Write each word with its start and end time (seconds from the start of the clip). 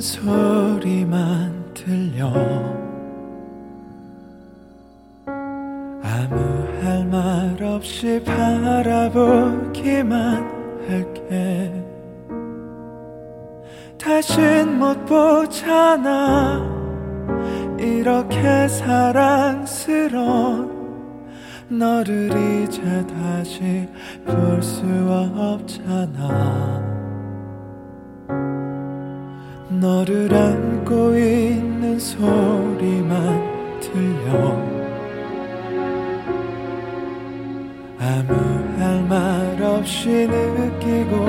소리만 0.00 1.72
들려. 1.74 2.32
아무 6.02 6.36
할 6.82 7.04
말 7.06 7.62
없이 7.62 8.22
바라보기만 8.24 10.12
할게. 10.88 11.72
다신 13.98 14.78
못 14.78 15.04
보잖아. 15.06 16.74
이렇게 17.78 18.68
사랑스러운 18.68 20.16
너를 21.68 22.30
이제 22.62 22.80
다시 23.06 23.88
볼 24.24 24.62
수 24.62 24.82
없잖아 25.36 26.85
너를 29.80 30.32
안고 30.34 31.16
있는 31.18 31.98
소리만 31.98 33.80
들려. 33.80 34.56
아무 37.98 38.34
할 38.78 39.06
말 39.08 39.62
없이 39.62 40.26
느끼고 40.26 41.26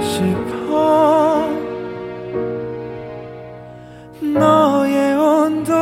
싶어. 0.00 1.50
너의 4.20 5.14
온도 5.14 5.72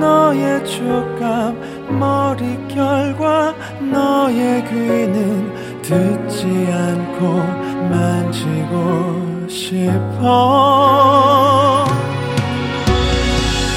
너의 0.00 0.64
촉감 0.64 1.98
머릿결과 2.00 3.54
너의 3.92 4.64
귀는 4.64 5.82
듣지 5.82 6.46
않고 6.72 7.36
만지고 7.90 9.25
싶어. 9.56 10.26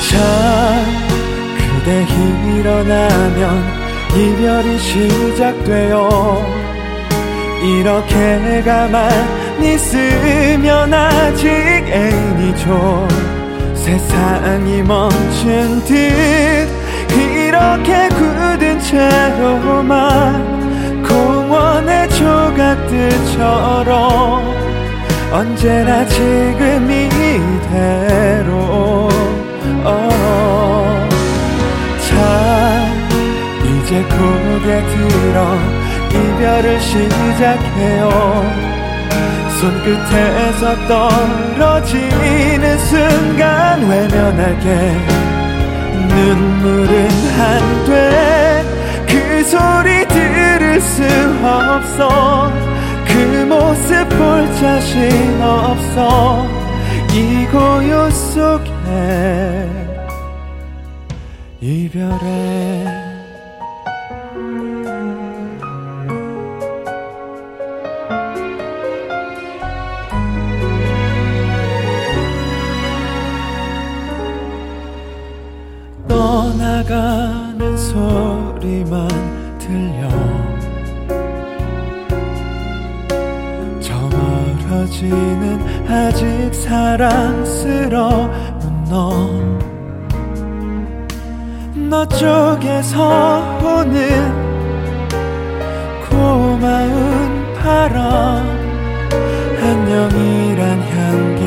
자 0.10 0.18
그대 1.58 2.06
일어나면 2.60 3.64
이별이 4.14 4.78
시작돼요. 4.80 6.10
이렇게 7.64 8.62
가만히 8.64 9.76
있으면 9.76 10.94
아직 10.94 11.48
애인이죠. 11.48 13.08
세상이 13.76 14.84
멈춘 14.84 15.84
듯 15.86 15.96
이렇게 17.12 18.10
굳은 18.10 18.80
채로만 18.82 20.60
공원의 21.04 22.10
조각들처럼 22.10 23.40
언제나 25.32 26.06
지금 26.06 26.90
이대로. 26.90 28.30
어, 29.84 31.08
자 32.10 32.12
이제 33.64 34.02
고개 34.04 34.82
들어 34.90 35.58
이별을 36.10 36.80
시작해요. 36.80 38.10
손끝에서 39.60 40.62
떨어지는 40.88 42.78
순간 42.80 43.88
외면하게. 43.88 44.66
눈물은 46.10 47.10
한돼 47.38 48.64
그 49.08 49.44
소리 49.44 50.06
들을 50.08 50.82
수 50.82 51.04
없어 51.44 52.52
그 53.80 53.94
모습 53.94 54.10
볼 54.10 54.46
자신 54.56 55.42
없어. 55.42 56.46
이 57.14 57.46
고요 57.52 58.10
속에 58.12 58.70
이별에 61.62 62.86
떠나가는 76.08 77.78
소리만 77.78 79.29
멀어지는 85.00 85.88
아직 85.88 86.54
사랑스러운 86.54 88.30
너. 88.90 89.30
너 91.74 92.06
쪽에서 92.06 93.60
오는 93.64 93.98
고마운 96.10 97.54
바람 97.56 98.46
안녕이란 99.62 100.82
향기 100.82 101.42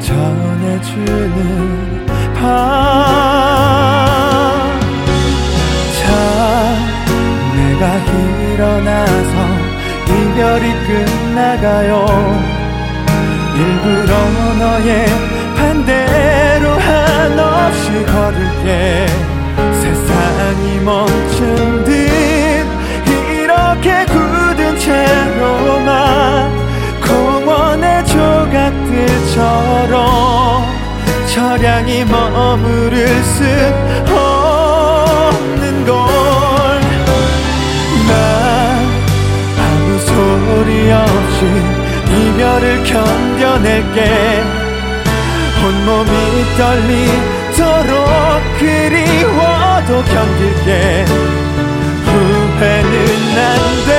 전해주는 0.00 1.36
밤. 2.34 2.46
자, 5.98 6.04
내가 7.54 7.82
일어나서 8.54 9.34
이별이 10.08 10.64
끝나가요 10.86 12.55
일부러 13.58 14.12
너의 14.58 15.06
반대로 15.56 16.68
한없이 16.78 18.04
걸을게 18.04 19.06
세상이 19.80 20.80
멈춘 20.80 21.84
듯 21.84 21.90
이렇게 23.08 24.04
굳은 24.04 24.78
채로만 24.78 26.52
공원의 27.00 28.04
조각들처럼 28.06 29.26
철량이 31.32 32.04
머무를 32.04 33.06
수 33.24 33.44
없는 34.12 35.86
걸나 35.86 36.12
아무 39.58 39.98
소리 40.00 40.92
없이 40.92 41.75
이별을 42.16 42.82
견뎌낼게. 42.84 43.98
온몸이 45.64 46.10
떨리도록 46.56 47.96
그리워도 48.58 50.04
견딜게. 50.04 51.04
후회는 52.06 52.96
안 53.38 53.52
돼. 53.86 53.90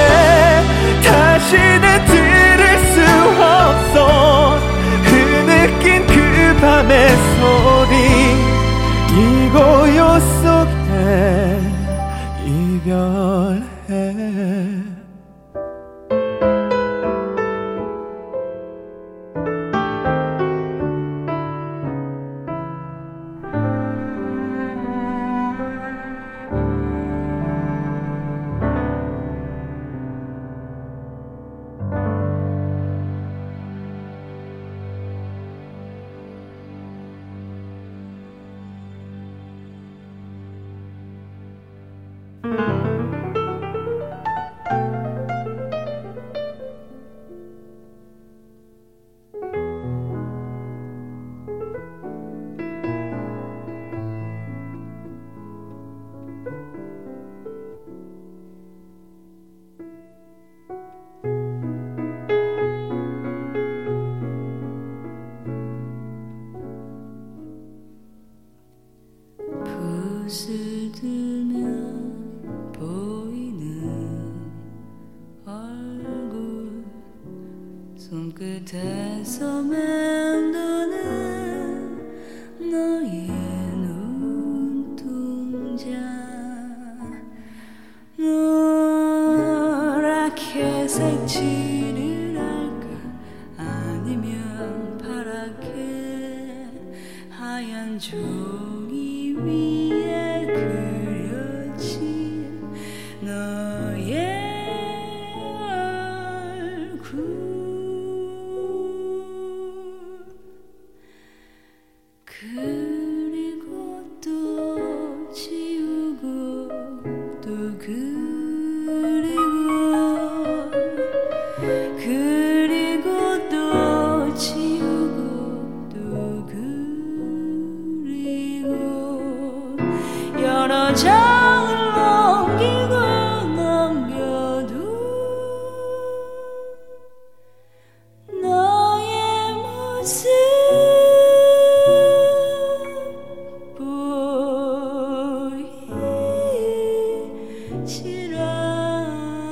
다시는 1.04 2.06
들을 2.06 2.62
수 2.80 2.96
없어. 3.42 4.60
흐느낀 5.04 6.06
그 6.08 6.58
밤의 6.60 7.10
소리. 7.40 7.96
이 9.18 9.50
고요 9.50 10.20
속에 10.44 11.60
이별 12.46 13.67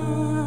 않 0.01 0.44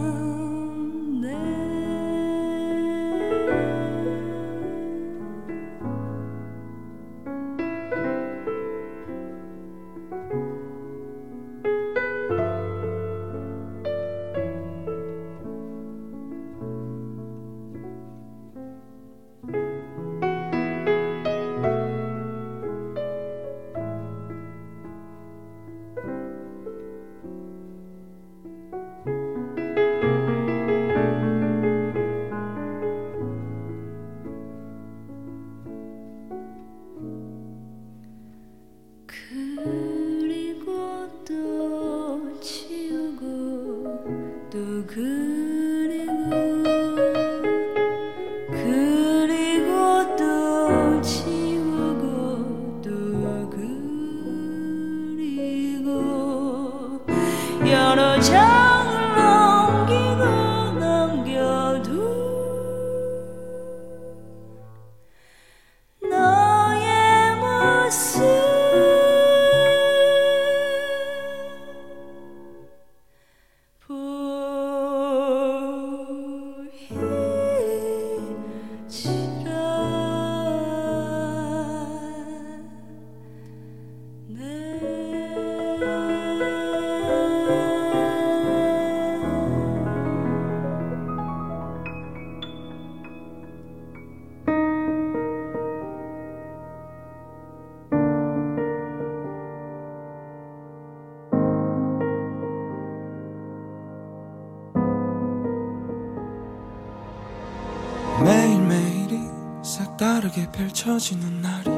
다르게 110.29 110.51
펼쳐지는 110.53 111.41
날이 111.41 111.71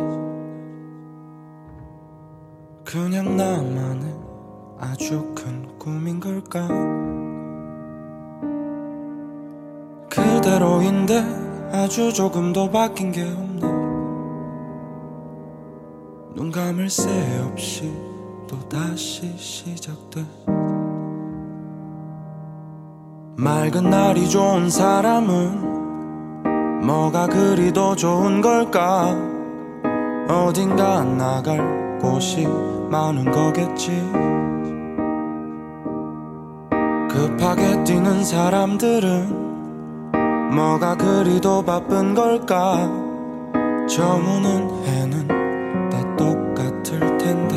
그냥 2.84 3.36
나만의 3.36 4.14
아주 4.78 5.32
큰 5.34 5.78
꿈인 5.78 6.18
걸까? 6.18 6.66
그대로인데 10.08 11.70
아주 11.72 12.12
조금도 12.12 12.70
바뀐 12.70 13.12
게 13.12 13.22
없네. 13.22 13.60
눈 16.34 16.50
감을 16.50 16.90
새 16.90 17.38
없이 17.44 17.92
또 18.48 18.58
다시 18.68 19.36
시작돼. 19.36 20.24
맑은 23.36 23.88
날이 23.90 24.28
좋은 24.28 24.68
사람은 24.68 25.80
뭐가 26.90 27.28
그리도 27.28 27.94
좋은 27.94 28.40
걸까? 28.40 29.16
어딘가 30.28 31.04
나갈 31.04 31.98
곳이 32.00 32.48
많은 32.90 33.30
거겠지. 33.30 33.92
급하게 37.08 37.84
뛰는 37.84 38.24
사람들은 38.24 40.10
뭐가 40.52 40.96
그리도 40.96 41.62
바쁜 41.64 42.12
걸까? 42.12 42.90
저무는 43.88 44.84
해는 44.84 45.28
다 45.90 46.16
똑같을 46.16 47.18
텐데. 47.18 47.56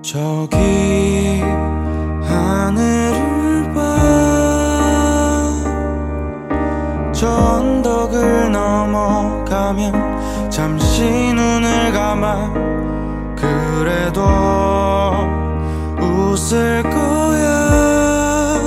저기 0.00 1.42
저 7.24 7.30
언덕을 7.30 8.52
넘어가면 8.52 10.50
잠시 10.50 11.32
눈을 11.32 11.90
감아 11.90 12.52
그래도 13.34 14.20
웃을 16.02 16.82
거야. 16.82 18.60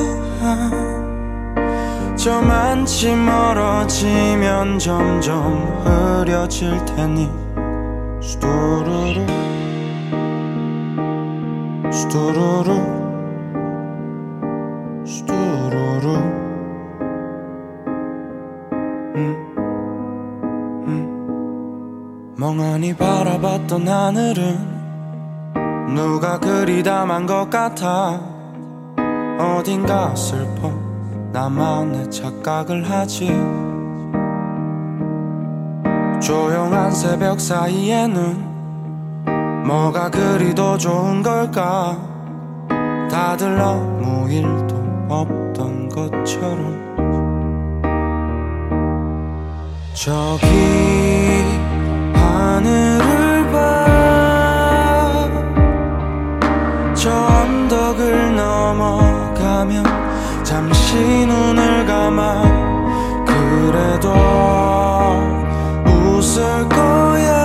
저만치 2.15 3.15
멀어지면 3.15 4.79
점점 4.79 5.83
흐려질 5.85 6.83
테니 6.83 7.29
수두루루 8.19 9.23
수두루루 11.91 13.06
음. 22.77 22.81
멍하니 22.81 22.95
바라봤던 22.95 23.87
하늘은 23.87 24.77
누가 25.95 26.39
그리 26.39 26.83
담은 26.83 27.25
것 27.25 27.49
같아. 27.49 28.19
어딘가 29.39 30.15
슬퍼 30.15 30.69
나만의 31.33 32.11
착각을 32.11 32.87
하지. 32.89 33.27
조용한 36.21 36.91
새벽 36.91 37.39
사이에는 37.39 38.45
뭐가 39.65 40.11
그리도 40.11 40.77
좋은 40.77 41.23
걸까? 41.23 41.97
다들 43.09 43.59
아무 43.59 44.29
일도 44.29 44.75
없던 45.09 45.89
것처럼. 45.89 46.85
저기 49.93 51.16
하늘을 52.57 53.51
봐저 56.91 57.11
언덕을 57.13 58.35
넘어가면 58.35 59.85
잠시 60.43 60.95
눈을 61.27 61.85
감아 61.85 62.41
그래도 63.25 64.11
웃을 65.85 66.67
거야. 66.67 67.35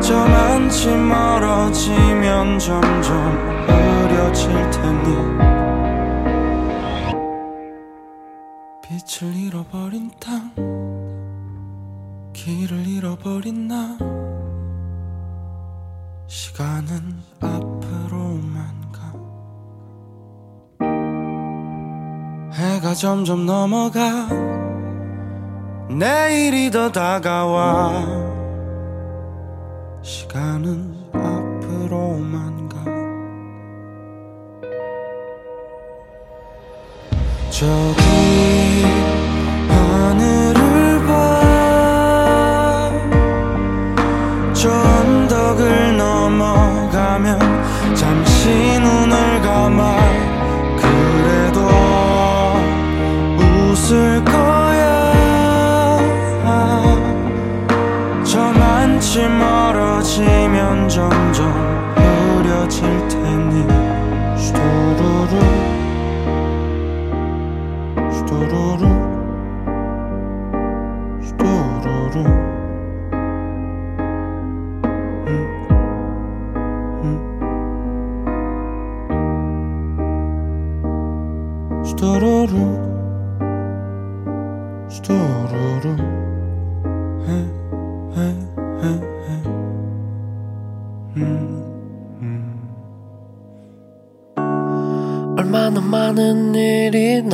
저만치 0.00 0.88
멀어지면 0.88 2.58
점점 2.58 3.66
흐려질 3.66 4.70
테니 4.70 5.14
빛을 8.80 9.36
잃어버린 9.36 10.10
땅 10.18 10.50
길을 12.44 12.86
잃어버린 12.86 13.68
나 13.68 13.96
시간은 16.26 17.22
앞으로만 17.40 18.92
가. 18.92 19.14
해가 22.52 22.92
점점 22.92 23.46
넘어가. 23.46 24.28
내일이 25.88 26.70
더 26.70 26.92
다가와. 26.92 28.04
시간은 30.02 30.94
앞으로만 31.14 32.68
가. 32.68 32.84
저기 37.48 38.84
하늘 39.70 40.43
잠 48.44 49.03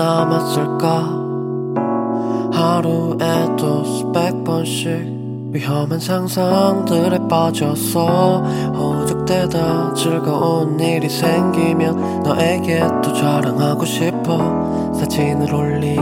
남았을까? 0.00 1.20
하루에도 2.52 3.84
수백 3.84 4.42
번씩 4.44 4.88
위험한 5.52 5.98
상상들에 5.98 7.28
빠져서 7.28 8.42
호적되다 8.72 9.92
즐거운 9.94 10.80
일이 10.80 11.08
생기면 11.08 12.22
너에게 12.22 12.82
또 13.02 13.12
자랑하고 13.12 13.84
싶어. 13.84 14.92
사진을 14.94 15.52
올리고 15.52 16.00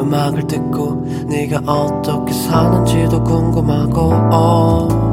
음악을 0.00 0.46
듣고 0.46 1.06
네가 1.28 1.60
어떻게 1.64 2.32
사는지도 2.32 3.24
궁금하고 3.24 4.12
어. 4.32 5.10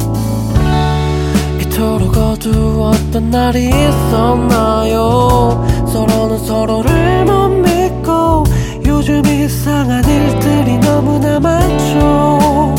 이토록 1.61 2.17
어두웠던 2.17 3.29
날이 3.29 3.69
있었나요? 3.69 5.65
서로는 5.87 6.39
서로를 6.39 7.25
못 7.25 7.47
믿고 7.49 7.66
요즘 9.09 9.25
이상한 9.25 10.03
일들이 10.03 10.77
너무나 10.79 11.39
많죠. 11.39 12.75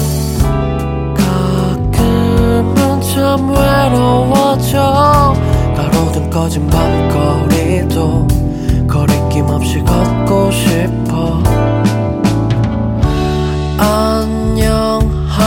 가끔은 1.17 3.01
참 3.01 3.49
외로워져. 3.49 5.35
가로등 5.75 6.29
꺼진 6.29 6.67
밤거리도 6.67 8.29
거리낌 8.87 9.47
없이 9.47 9.79
걷고 9.79 10.51
싶어. 10.51 11.43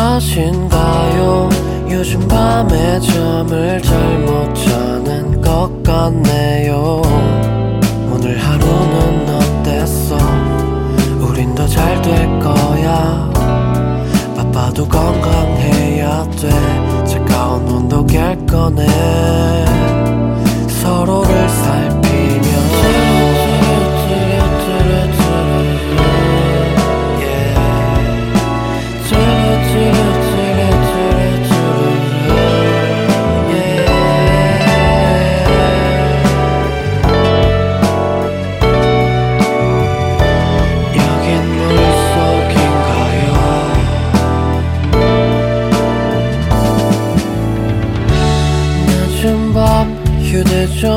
안녕하신가요? 0.02 1.50
요즘 1.92 2.28
밤에 2.28 3.00
잠을 3.02 3.80
잘 3.84 4.18
못 4.22 4.52
자는 4.56 5.40
것 5.42 5.84
같네요 5.84 7.21
morning 18.72 19.41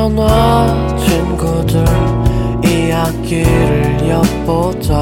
휴대전화 0.05 0.97
친구들 0.97 1.83
이야기를 2.63 4.07
엿보다 4.07 5.01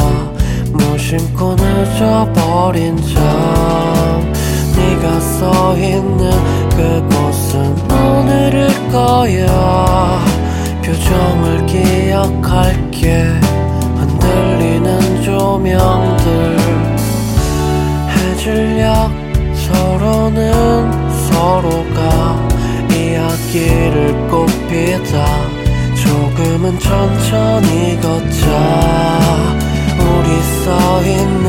무심코 0.72 1.56
늦어버린 1.56 2.96
참. 2.98 4.34
네가 4.76 5.20
서 5.20 5.78
있는 5.78 6.32
그곳은 6.70 7.76
오늘일 7.92 8.70
거야. 8.92 10.26
표정을 10.82 11.66
기억할게. 11.66 13.26
흔들리는 13.98 15.24
조명들. 15.24 16.58
해질녘 18.10 19.12
서로는 19.54 21.12
서로가 21.30 22.53
이야기를 23.44 24.28
꼽히다 24.30 25.26
조금은 25.96 26.80
천천히 26.80 28.00
걷자. 28.00 29.58
우리 30.00 30.42
서 30.64 31.02
있는 31.04 31.48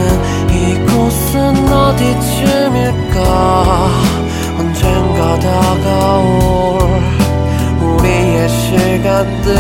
이곳은 0.50 1.68
어디쯤일까? 1.72 3.18
언젠가 4.58 5.38
다가올 5.38 6.80
우리의 7.80 8.48
시간들 8.48 9.54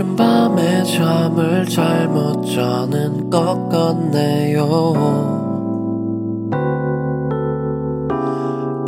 늦은 0.00 0.16
밤에 0.16 0.82
잠을 0.84 1.66
잘 1.66 2.08
못 2.08 2.42
자는 2.46 3.28
것 3.28 3.68
같네요. 3.68 4.64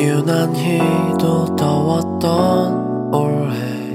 유난히도 0.01 1.55
더웠던 1.57 3.14
올해 3.14 3.92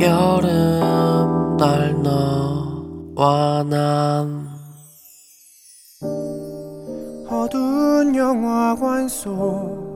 여름 0.00 1.58
날 1.58 1.94
너와 2.02 3.62
난 3.64 4.48
어두운 7.28 8.16
영화관 8.16 9.06
속 9.08 9.90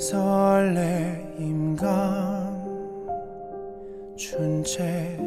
설레임 0.00 1.76
감 1.76 2.43
춘 4.16 4.62
채. 4.62 5.18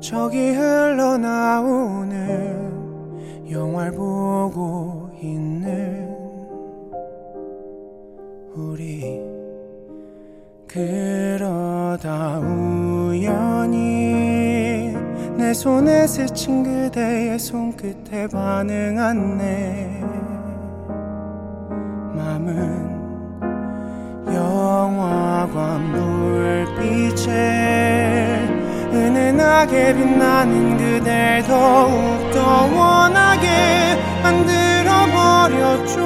저기 0.00 0.52
흘러나오는 0.52 2.06
영화를 3.50 3.92
보고 3.92 5.10
있는 5.20 6.14
우리 8.54 9.20
그러다 10.68 12.38
우연히 12.38 13.76
내 15.36 15.52
손에 15.52 16.06
스친 16.06 16.62
그대의 16.62 17.36
손끝에 17.40 18.28
반응한 18.28 19.38
내 19.38 20.00
맘은 22.14 22.85
영화관 24.36 25.92
불빛에 26.76 27.32
은은하게 28.92 29.94
빛나는 29.94 30.76
그댈 30.76 31.42
더욱더 31.44 32.66
원하게 32.66 33.96
만들어버렸죠. 34.22 36.02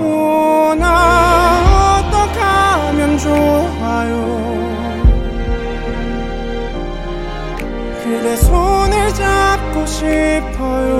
오, 0.00 0.74
나 0.78 2.00
어떡 2.00 2.16
하면 2.40 3.18
좋아요? 3.18 4.12
그대 8.02 8.36
손을 8.36 9.12
잡고 9.12 9.84
싶어요. 9.84 10.96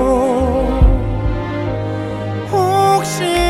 혼자 2.51 3.46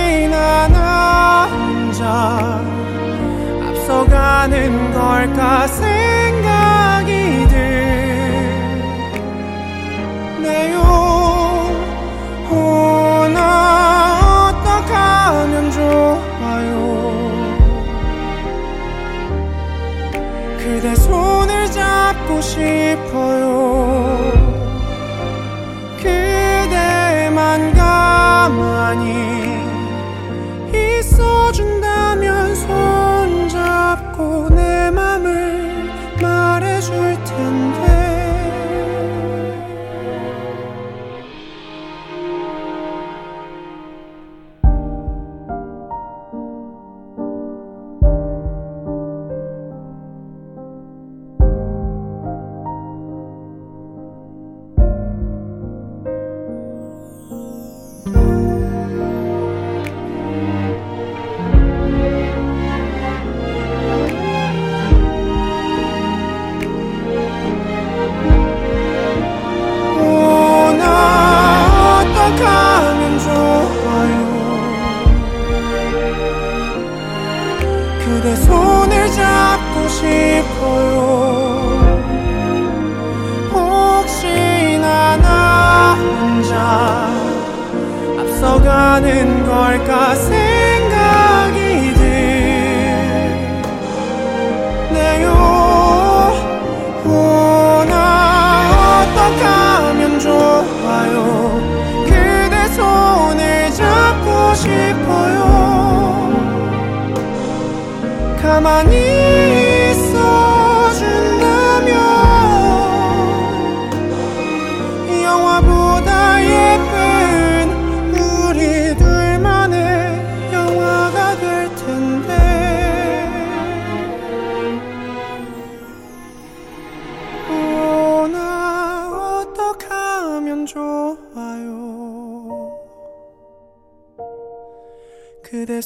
앞서가는 3.67 4.93
걸까 4.93 5.67
생각이 5.67 7.11
드네요 10.39 10.77
오, 12.49 13.27
나 13.33 14.49
어떡하면 14.49 15.71
좋아요? 15.71 16.75
그대 20.57 20.95
손을 20.95 21.65
잡고 21.71 22.41
싶어요. 22.41 23.47
그대만 25.97 27.73
가만히 27.73 29.57
있어준다 30.73 31.86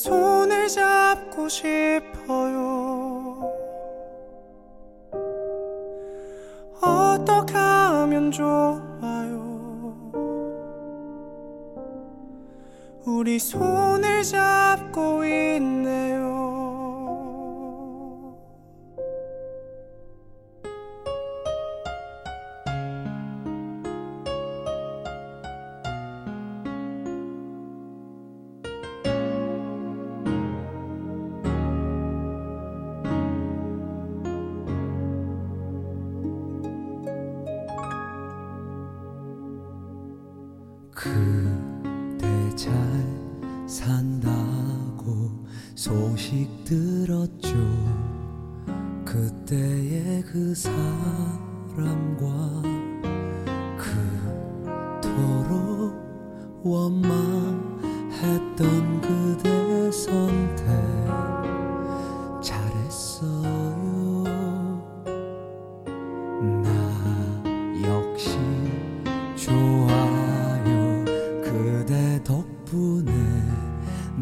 손을 0.02 0.68
잡고 0.68 1.48
싶어요. 1.48 3.38
어떡하면 6.82 8.32
좋아요? 8.32 8.82
우리 13.06 13.38
손을 13.38 14.24
잡고 14.24 15.24
있네 15.24 16.11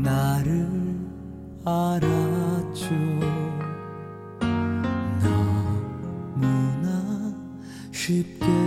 나를 0.04 0.70
알아줘. 1.66 2.90
너무나 5.22 6.88
쉽게 7.92 8.59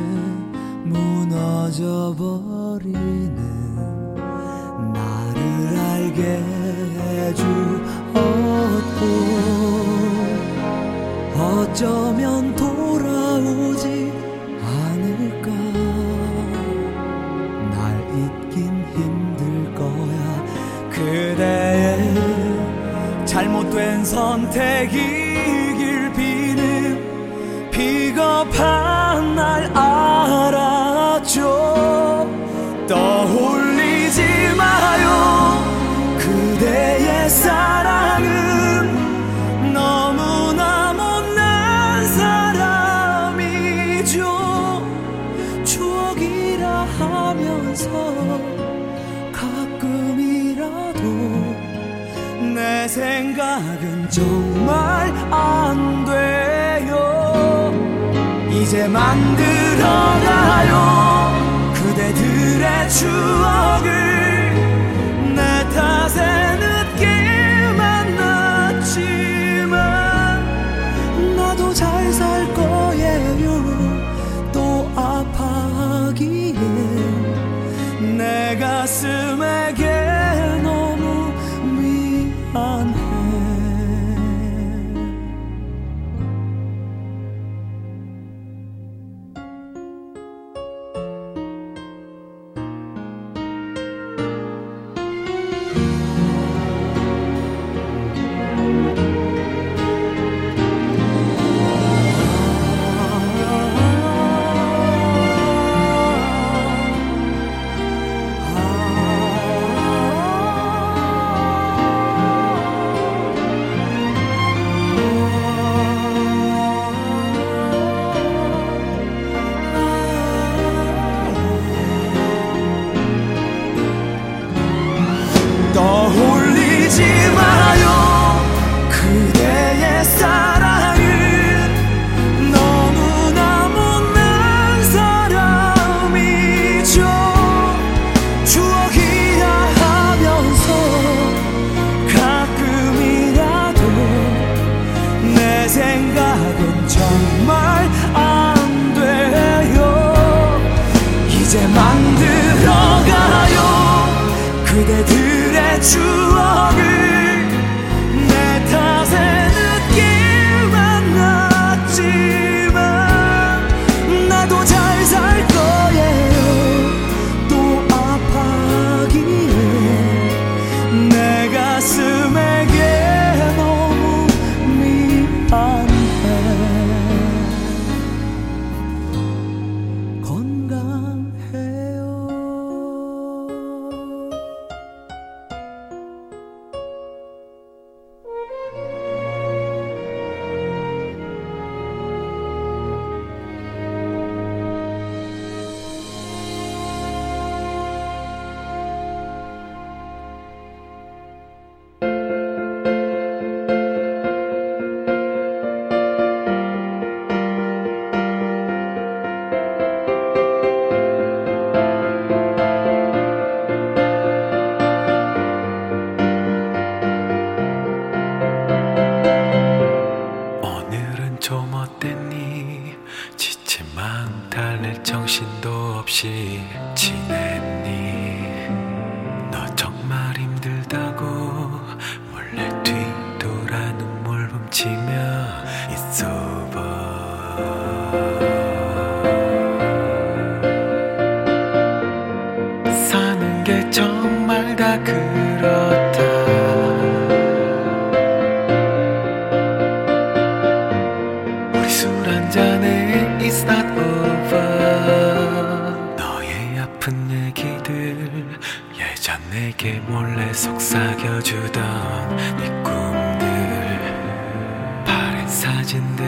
선택이길 24.12 26.12
비는 26.12 27.70
비겁한 27.70 29.34
날 29.34 29.64
알아줘. 29.74 31.40
떠 32.86 33.21
만들어가요? 58.88 60.72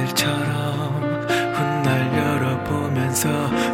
아이들처럼 0.05 1.27
훗날 1.55 2.13
열어보면서 2.17 3.29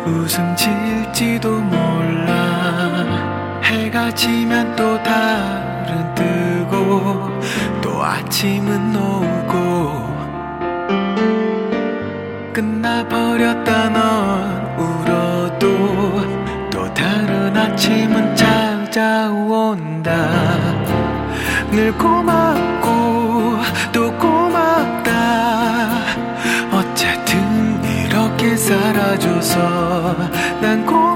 웃음 0.07 0.55
질지도 0.55 1.61
몰라. 1.61 3.61
해가 3.65 4.15
지면 4.15 4.77
또 4.77 5.03
달은 5.03 6.15
뜨고 6.15 7.41
또 7.81 8.01
아침은 8.03 8.95
오고. 8.97 10.11
끝나버렸다 12.53 13.89
넌 13.91 14.79
울어도 14.79 15.67
또 16.71 16.95
다른 16.95 17.57
아침은 17.57 18.37
찾아온다. 18.37 20.13
늘 21.71 21.93
고맙고 21.97 23.30
안아줘서 29.21 30.17
난 30.61 30.87
고. 30.87 31.10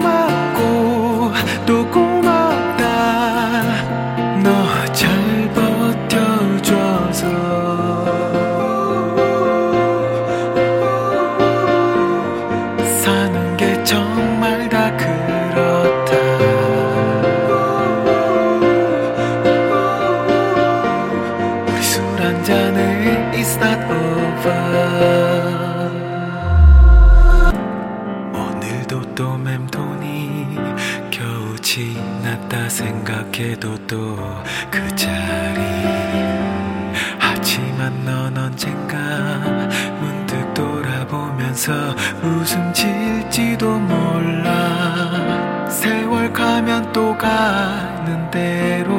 또 46.95 47.13
가는 47.19 48.31
대로 48.31 48.95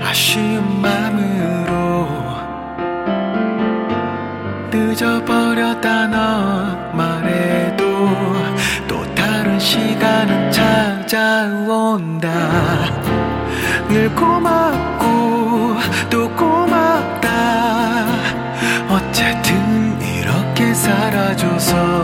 아쉬운 0.00 0.80
마음으로 0.80 2.08
늦어버렸다 4.70 6.06
넌 6.06 6.96
말해도 6.96 7.84
또 8.86 9.14
다른 9.16 9.58
시간은 9.58 10.52
찾아온다. 10.52 12.30
늘 13.88 14.08
고맙고 14.14 15.76
또 16.08 16.30
고맙다. 16.36 18.06
어쨌든 18.88 20.00
이렇게 20.00 20.72
사라져서 20.72 22.03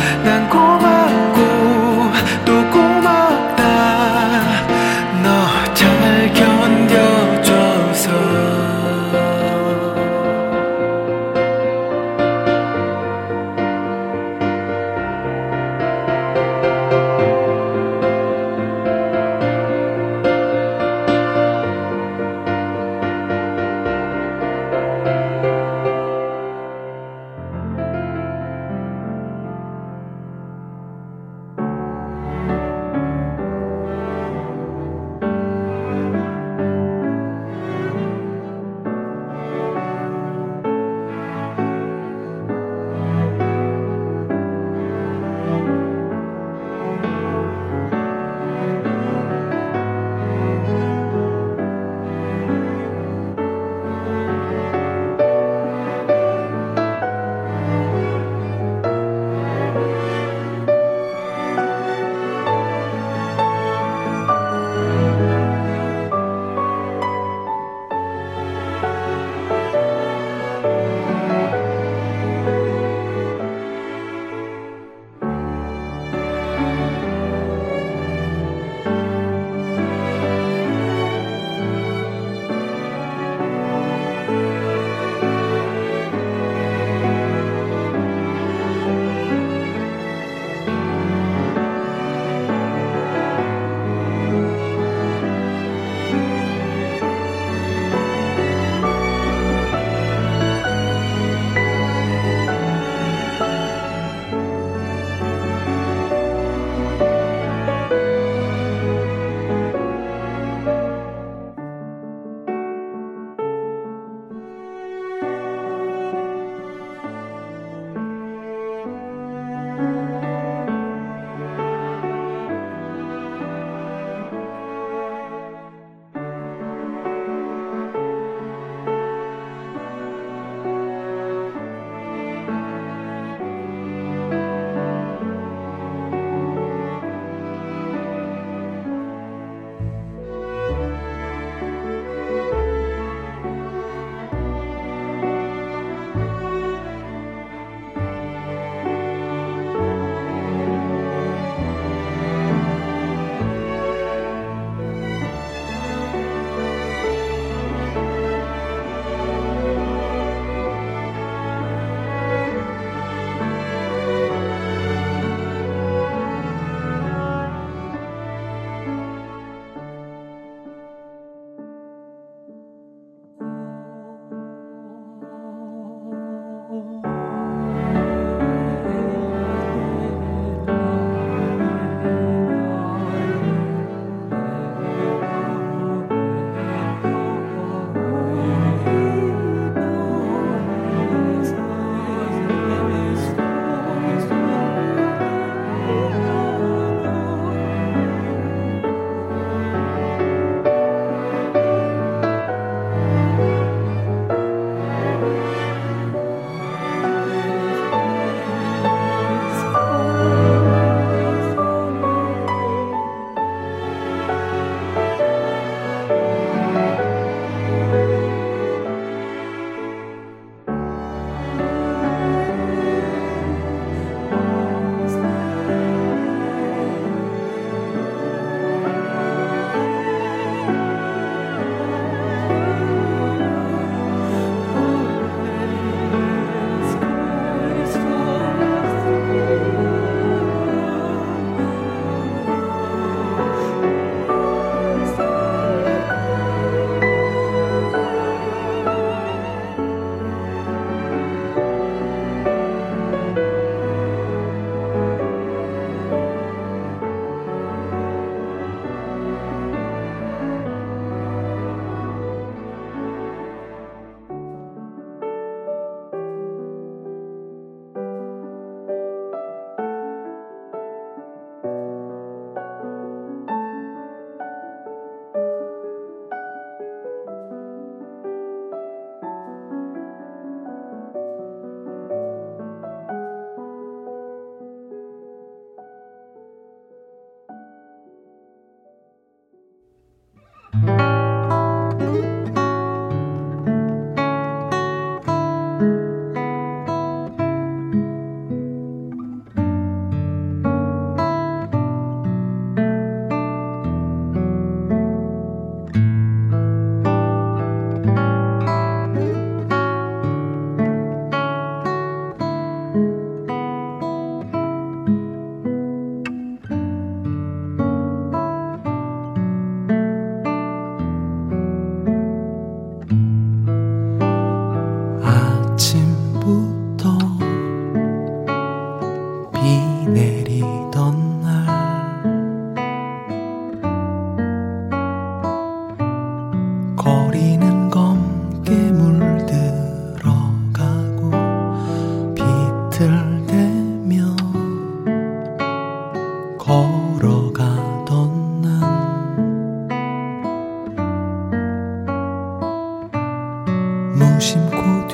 심고 354.41 355.07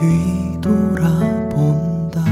뒤돌아본다. 0.63 2.23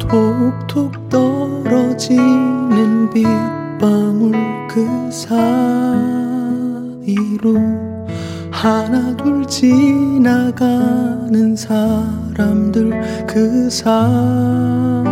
톡톡 0.00 1.08
떨어지는 1.08 3.08
빗방울 3.10 4.32
그 4.68 5.08
사이로 5.12 5.36
하나 8.50 9.16
둘 9.16 9.46
지나가는 9.46 11.54
사람들 11.54 13.26
그 13.28 13.70
사이로 13.70 15.06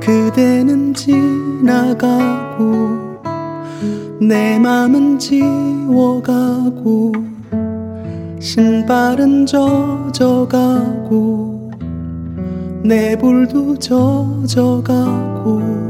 그대는 0.00 0.94
지나가고 0.94 3.09
를 4.20 4.66
알았죠 4.66 5.36
신발은 8.38 9.46
젖어가고 9.46 10.50
내 12.84 13.16
볼도 13.16 13.78
젖어가고 13.78 15.89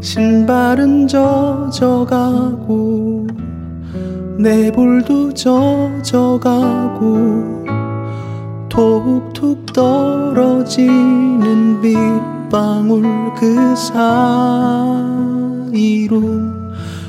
신발은 0.00 1.08
젖어가고 1.08 3.26
내 4.38 4.72
볼도 4.72 5.34
젖어가고 5.34 7.10
톡톡 8.70 9.66
떨어지는 9.74 11.82
빗방울 11.82 13.34
그 13.34 13.76
사이로 13.76 14.00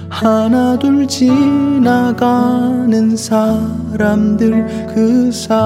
하나 0.09 0.77
둘 0.77 1.07
지나가는 1.07 3.15
사람들 3.15 4.89
그 4.93 5.31
사이로 5.31 5.61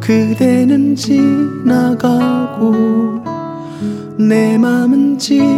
그대는 0.00 0.96
지나가고 0.96 3.27
내 4.18 4.58
맘은 4.58 5.16
지워가고 5.16 5.54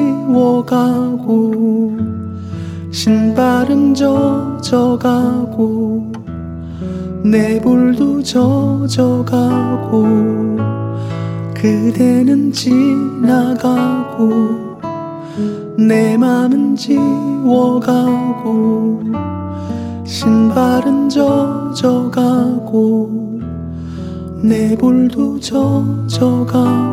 신발은 2.90 3.94
젖어가고 3.94 5.32
내 7.24 7.58
볼도 7.58 8.22
젖어가고 8.22 10.04
그대는 11.54 12.52
지나가고 12.52 14.28
내 15.78 16.18
맘은 16.18 16.76
지워가고 16.76 17.40
신발은 20.04 21.08
젖어가고 21.08 22.60
내 24.42 24.76
볼도 24.76 25.40
젖어가고 25.40 26.90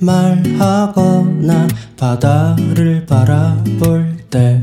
말하거나 0.00 1.68
바다를 1.96 3.06
바라볼 3.06 4.16
때 4.30 4.60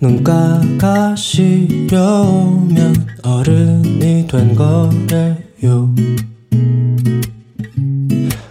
눈가가 0.00 1.16
시려오면 1.16 2.94
어른이 3.22 4.26
된 4.28 4.54
거래요. 4.54 5.94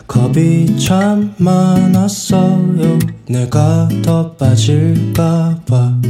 겁이 0.08 0.78
참 0.78 1.34
많았어요. 1.38 3.00
내가 3.30 3.88
더 4.04 4.36
빠질까봐 4.36 6.02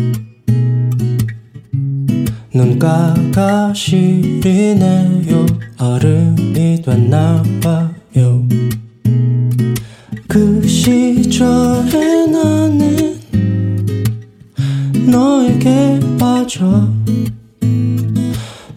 눈가가 2.57 3.71
시리네요. 3.71 5.45
어른이 5.77 6.81
됐나봐요. 6.81 8.47
그 10.27 10.67
시절에 10.67 12.25
나는 12.25 13.19
너에게 15.05 15.99
빠져 16.19 16.89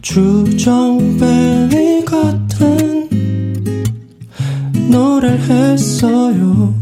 주정뱅이 0.02 2.04
같은 2.04 3.08
노래를 4.90 5.40
했어요 5.40 6.79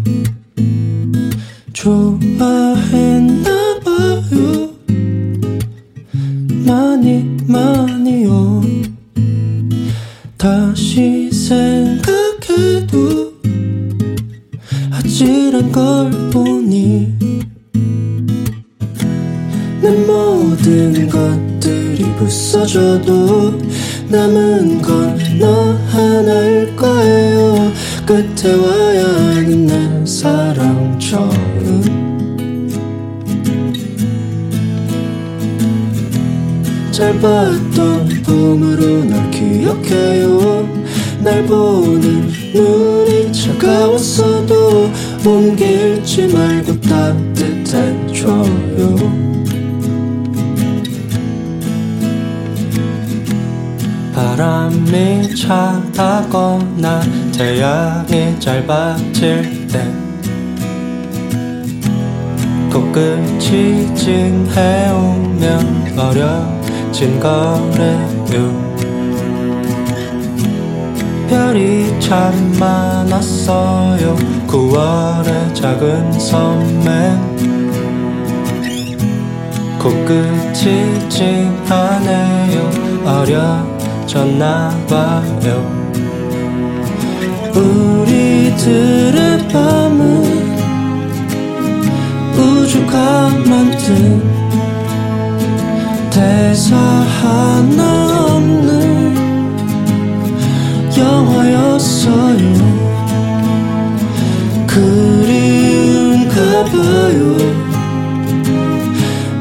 차가웠어도 43.58 44.90
온기 45.26 45.64
잃지 45.64 46.28
말고 46.28 46.80
따뜻해줘요. 46.80 48.48
바람이 54.14 55.34
차가거나 55.34 57.02
태양이 57.36 58.38
짧아질 58.40 59.68
때 59.68 59.86
코끝이 62.72 63.94
찡해오면 63.94 65.98
어려진 65.98 67.20
거래요 67.20 68.67
별이 71.28 72.00
참 72.00 72.52
많았어요. 72.58 74.16
9월의 74.46 75.54
작은 75.54 76.12
섬에 76.12 77.16
코끝이 79.78 81.08
찡하네요. 81.08 82.70
어려졌나봐요. 84.06 84.68
우리들의 87.54 89.18
밤은 89.48 90.02
우주가 92.36 93.28
만 93.46 93.68
든 93.78 94.22
대사 96.10 96.76
하나 96.76 98.34
없는 98.34 99.27
영화였어요. 100.98 102.54
그리운가 104.66 106.34
봐요. 106.64 107.36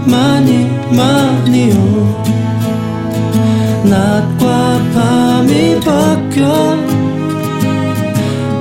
많이 0.05 0.69
많이요. 0.95 2.17
낮과 3.89 4.81
밤이 4.93 5.79
바뀌어 5.79 6.77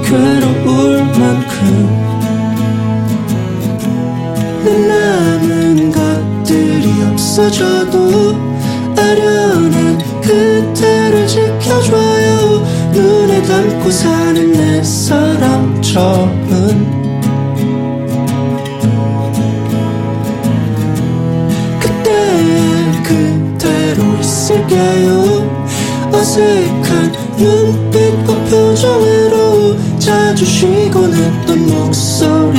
괴로울 0.05 1.05
만큼 1.19 1.57
내 4.65 4.67
남은 4.87 5.91
것들이 5.91 7.03
없어져도 7.11 8.37
아련한 8.97 9.99
그대를 10.23 11.27
지켜줘요 11.27 12.65
눈에 12.97 13.43
담고 13.43 13.91
사는 13.91 14.53
내 14.53 14.83
사랑처럼 14.83 16.47
그때 21.79 22.11
그대로 23.05 24.03
있을게요. 24.19 25.47
어색한 26.11 27.13
눈빛과 27.37 28.35
표정으로 28.45 29.77
자주 29.99 30.47
쉬곤 30.47 31.13
했던 31.13 31.67
목소리까지 31.67 32.57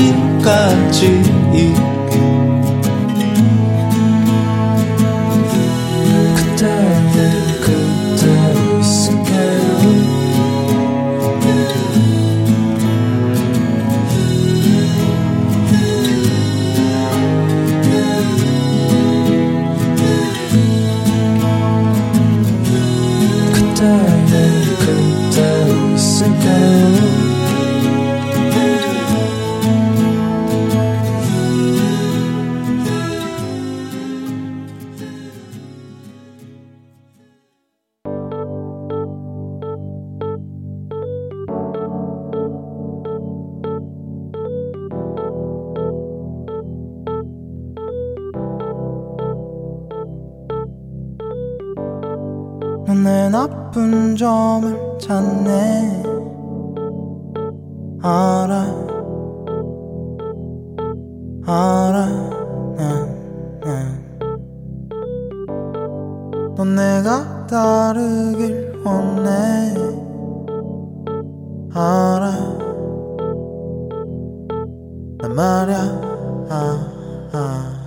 점을 54.18 54.98
찾네. 55.00 56.04
알아. 58.02 58.88
알아. 61.46 62.28
넌 66.56 66.76
내가 66.76 67.46
다르길 67.46 68.82
원해. 68.84 69.76
알아. 71.72 72.58
난 75.20 75.36
말야. 75.36 75.76
아, 76.50 77.30
아. 77.34 77.87